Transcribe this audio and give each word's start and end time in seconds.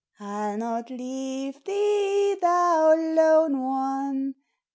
I 0.19 0.55
'11 0.55 0.59
not 0.59 0.89
leave 0.89 1.63
tl 1.63 2.39
thou 2.41 2.95
lone 2.95 3.61
one! 3.61 4.35